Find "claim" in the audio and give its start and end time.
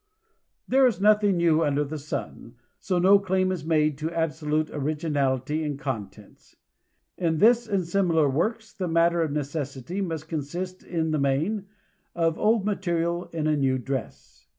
3.19-3.51